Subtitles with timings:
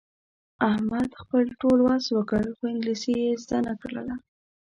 [0.71, 4.15] احمد خپل ټول وس وکړ، خو انګلیسي یې زده نه کړله.